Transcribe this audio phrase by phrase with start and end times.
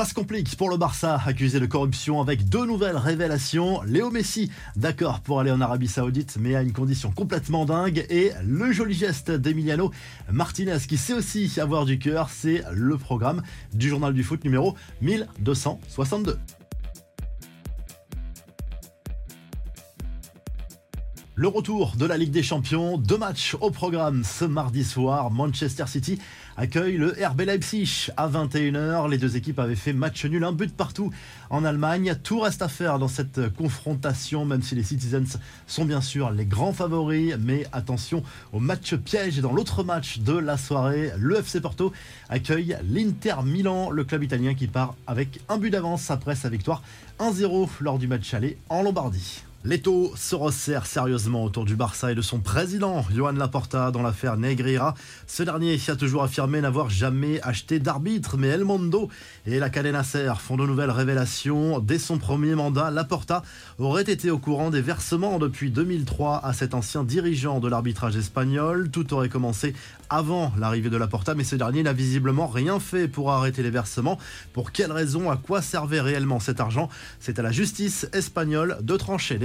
[0.00, 3.82] Ça se complique pour le Barça, accusé de corruption avec deux nouvelles révélations.
[3.82, 8.06] Léo Messi, d'accord pour aller en Arabie Saoudite, mais à une condition complètement dingue.
[8.08, 9.90] Et le joli geste d'Emiliano
[10.32, 13.42] Martinez, qui sait aussi avoir du cœur, c'est le programme
[13.74, 16.38] du journal du foot numéro 1262.
[21.40, 25.30] Le retour de la Ligue des Champions, deux matchs au programme ce mardi soir.
[25.30, 26.18] Manchester City
[26.58, 29.08] accueille le RB Leipzig à 21h.
[29.08, 31.10] Les deux équipes avaient fait match nul, un but partout
[31.48, 32.14] en Allemagne.
[32.22, 36.44] Tout reste à faire dans cette confrontation, même si les Citizens sont bien sûr les
[36.44, 37.34] grands favoris.
[37.40, 38.22] Mais attention
[38.52, 39.38] au match piège.
[39.38, 41.90] Et dans l'autre match de la soirée, le FC Porto
[42.28, 46.82] accueille l'Inter Milan, le club italien qui part avec un but d'avance après sa victoire
[47.18, 49.40] 1-0 lors du match aller en Lombardie.
[49.62, 54.38] L'étau se resserre sérieusement autour du Barça et de son président, Johan Laporta, dans l'affaire
[54.38, 54.94] Negreira.
[55.26, 59.10] Ce dernier a toujours affirmé n'avoir jamais acheté d'arbitre, mais El Mondo
[59.44, 61.78] et la Cadena Ser font de nouvelles révélations.
[61.78, 63.42] Dès son premier mandat, Laporta
[63.78, 68.90] aurait été au courant des versements depuis 2003 à cet ancien dirigeant de l'arbitrage espagnol.
[68.90, 69.74] Tout aurait commencé
[70.08, 74.18] avant l'arrivée de Laporta, mais ce dernier n'a visiblement rien fait pour arrêter les versements.
[74.54, 75.30] Pour quelle raison?
[75.30, 76.88] À quoi servait réellement cet argent?
[77.20, 79.38] C'est à la justice espagnole de trancher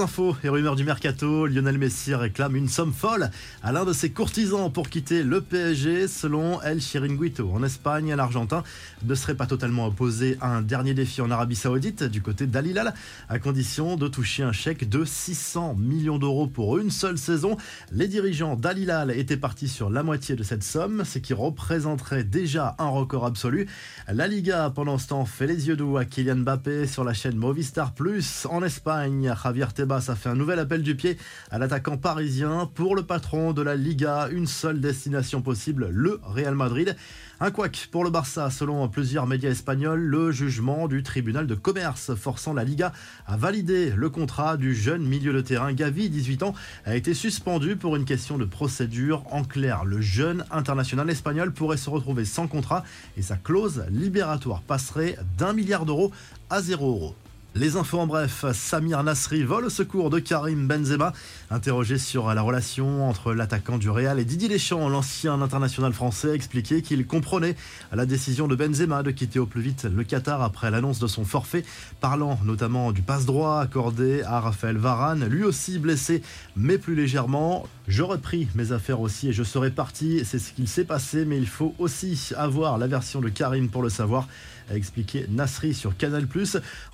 [0.00, 3.30] infos et rumeurs du mercato, Lionel Messi réclame une somme folle
[3.62, 6.08] à l'un de ses courtisans pour quitter le PSG.
[6.08, 8.62] Selon El Chiringuito en Espagne, l'Argentin
[9.04, 12.94] ne serait pas totalement opposé à un dernier défi en Arabie Saoudite du côté d'Alilal,
[13.28, 17.56] à condition de toucher un chèque de 600 millions d'euros pour une seule saison.
[17.90, 22.76] Les dirigeants d'Alilal étaient partis sur la moitié de cette somme, ce qui représenterait déjà
[22.78, 23.66] un record absolu.
[24.08, 27.36] La Liga, pendant ce temps, fait les yeux doux à Kylian Mbappé sur la chaîne
[27.36, 29.15] Movistar Plus en Espagne.
[29.24, 31.16] Javier Tebas a fait un nouvel appel du pied
[31.50, 32.70] à l'attaquant parisien.
[32.74, 36.96] Pour le patron de la Liga, une seule destination possible, le Real Madrid.
[37.38, 42.14] Un couac pour le Barça, selon plusieurs médias espagnols, le jugement du tribunal de commerce
[42.14, 42.92] forçant la Liga
[43.26, 46.54] à valider le contrat du jeune milieu de terrain Gavi, 18 ans,
[46.86, 49.22] a été suspendu pour une question de procédure.
[49.30, 52.84] En clair, le jeune international espagnol pourrait se retrouver sans contrat
[53.16, 56.12] et sa clause libératoire passerait d'un milliard d'euros
[56.48, 57.14] à zéro euros.
[57.58, 61.14] Les infos en bref, Samir Nasri vole au secours de Karim Benzema.
[61.50, 66.34] Interrogé sur la relation entre l'attaquant du Real et Didier Deschamps, l'ancien international français a
[66.34, 67.56] expliqué qu'il comprenait
[67.92, 71.24] la décision de Benzema de quitter au plus vite le Qatar après l'annonce de son
[71.24, 71.64] forfait,
[72.02, 76.20] parlant notamment du passe-droit accordé à Raphaël Varane, lui aussi blessé
[76.56, 77.66] mais plus légèrement.
[77.88, 81.38] J'aurais pris mes affaires aussi et je serais parti, c'est ce qu'il s'est passé, mais
[81.38, 84.26] il faut aussi avoir la version de Karim pour le savoir,
[84.68, 86.26] a expliqué Nasri sur Canal+.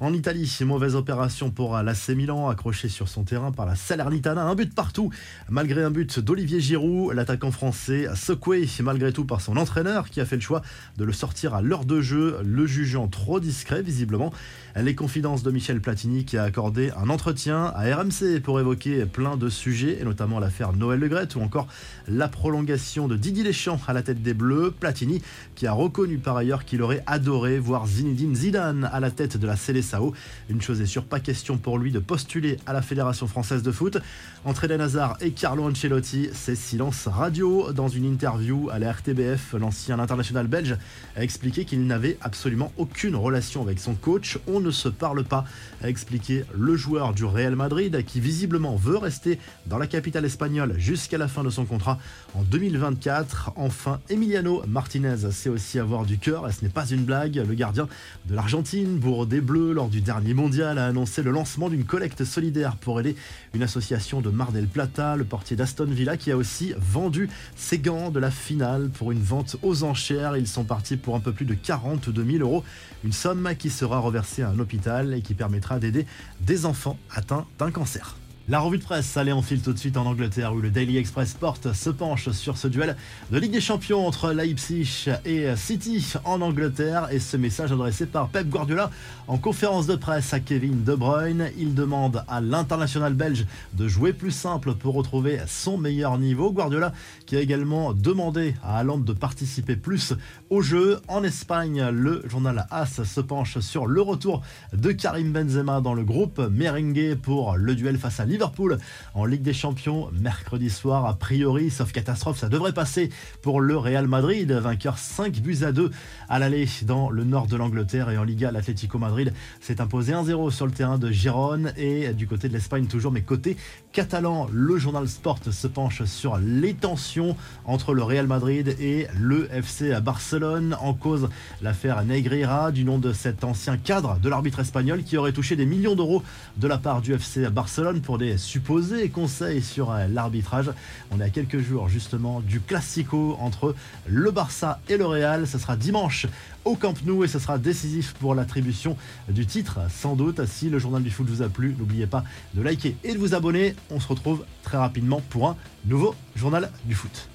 [0.01, 4.55] En Italie, mauvaise opération pour l'AC Milan, accroché sur son terrain par la Salernitana, un
[4.55, 5.11] but partout,
[5.49, 10.27] malgré un but d'Olivier Giroud, l'attaquant français secoué malgré tout par son entraîneur qui a
[10.27, 10.61] fait le choix
[10.99, 14.33] de le sortir à l'heure de jeu, le jugeant trop discret visiblement.
[14.77, 19.37] Les confidences de Michel Platini qui a accordé un entretien à RMC pour évoquer plein
[19.37, 21.69] de sujets et notamment l'affaire Noël Le ou encore
[22.09, 24.73] la prolongation de Didier Deschamps à la tête des Bleus.
[24.73, 25.23] Platini
[25.55, 29.47] qui a reconnu par ailleurs qu'il aurait adoré voir Zinedine Zidane à la tête de
[29.47, 30.13] la Célessao.
[30.49, 33.71] Une chose est sûre, pas question pour lui de postuler à la Fédération française de
[33.71, 33.99] foot.
[34.45, 37.73] Entre Eden Hazard et Carlo Ancelotti, c'est silence radio.
[37.73, 40.77] Dans une interview à la RTBF, l'ancien international belge
[41.17, 44.39] a expliqué qu'il n'avait absolument aucune relation avec son coach.
[44.49, 45.45] On ne se parle pas,
[45.81, 50.72] a expliqué le joueur du Real Madrid qui visiblement veut rester dans la capitale espagnole
[50.77, 51.99] jusqu'à la fin de son contrat
[52.35, 53.53] en 2024.
[53.57, 57.37] Enfin, Emiliano Martinez sait aussi avoir du cœur et ce n'est pas une blague.
[57.37, 57.89] Le gardien
[58.27, 62.25] de l'Argentine, bourre des Bleus, lors du dernier mondial, a annoncé le lancement d'une collecte
[62.25, 63.17] solidaire pour aider
[63.55, 67.79] une association de Mar del Plata, le portier d'Aston Villa, qui a aussi vendu ses
[67.79, 70.37] gants de la finale pour une vente aux enchères.
[70.37, 72.65] Ils sont partis pour un peu plus de 42 000 euros,
[73.05, 76.07] une somme qui sera reversée à un hôpital et qui permettra d'aider
[76.41, 78.17] des enfants atteints d'un cancer.
[78.49, 80.97] La revue de presse, allez, on file tout de suite en Angleterre où le Daily
[80.97, 82.97] Express Sport se penche sur ce duel
[83.31, 87.07] de Ligue des Champions entre Leipzig et City en Angleterre.
[87.13, 88.91] Et ce message adressé par Pep Guardiola
[89.29, 91.51] en conférence de presse à Kevin De Bruyne.
[91.57, 96.51] Il demande à l'international belge de jouer plus simple pour retrouver son meilleur niveau.
[96.51, 96.93] Guardiola
[97.27, 100.15] qui a également demandé à Haaland de participer plus
[100.51, 101.01] au jeu.
[101.07, 104.43] En Espagne, le journal AS se penche sur le retour
[104.73, 108.79] de Karim Benzema dans le groupe Merengue pour le duel face à Liverpool
[109.15, 111.07] en Ligue des Champions mercredi soir.
[111.07, 113.11] A priori, sauf catastrophe, ça devrait passer
[113.43, 115.91] pour le Real Madrid, vainqueur 5 buts à 2
[116.29, 120.51] à l'aller dans le nord de l'Angleterre et en Liga, l'Atlético Madrid s'est imposé 1-0
[120.51, 123.57] sur le terrain de Gérone et du côté de l'Espagne toujours, mais côté
[123.93, 127.37] catalan, le journal Sport se penche sur les tensions
[127.67, 131.29] entre le Real Madrid et le FC à Barcelone en cause
[131.61, 135.67] l'affaire Negreira du nom de cet ancien cadre de l'arbitre espagnol qui aurait touché des
[135.67, 136.23] millions d'euros
[136.57, 140.71] de la part du FC à Barcelone pour supposés conseils sur l'arbitrage.
[141.11, 143.75] On est à quelques jours justement du classico entre
[144.07, 145.47] le Barça et le Real.
[145.47, 146.27] Ce sera dimanche
[146.65, 148.97] au Camp Nou et ce sera décisif pour l'attribution
[149.29, 149.81] du titre.
[149.91, 152.25] Sans doute, si le journal du foot vous a plu, n'oubliez pas
[152.55, 153.75] de liker et de vous abonner.
[153.91, 157.29] On se retrouve très rapidement pour un nouveau journal du foot.